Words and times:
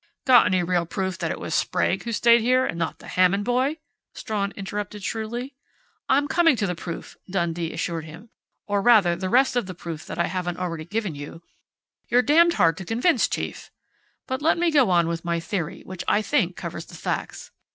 "Got 0.25 0.47
any 0.47 0.63
real 0.63 0.87
proof 0.87 1.19
that 1.19 1.29
it 1.29 1.39
was 1.39 1.53
Sprague 1.53 2.05
who 2.05 2.11
stayed 2.11 2.41
here 2.41 2.65
and 2.65 2.75
not 2.79 2.97
the 2.97 3.07
Hammond 3.07 3.45
boy?" 3.45 3.77
Strawn 4.15 4.51
interrupted 4.55 5.03
shrewdly. 5.03 5.53
"I'm 6.09 6.27
coming 6.27 6.55
to 6.55 6.65
the 6.65 6.73
proof," 6.73 7.17
Dundee 7.29 7.71
assured 7.71 8.05
him, 8.05 8.29
"or 8.65 8.81
rather, 8.81 9.15
the 9.15 9.29
rest 9.29 9.55
of 9.55 9.67
the 9.67 9.75
proof 9.75 10.07
that 10.07 10.17
I 10.17 10.25
haven't 10.25 10.57
already 10.57 10.85
given 10.85 11.13
you. 11.13 11.43
You're 12.07 12.23
damned 12.23 12.53
hard 12.55 12.77
to 12.77 12.83
convince, 12.85 13.27
chief! 13.27 13.69
But 14.25 14.41
let 14.41 14.57
me 14.57 14.71
go 14.71 14.89
on 14.89 15.07
with 15.07 15.23
my 15.23 15.39
theory, 15.39 15.83
which 15.83 16.03
I 16.07 16.23
think 16.23 16.55
covers 16.55 16.85
the 16.87 16.95
facts.... 16.95 17.51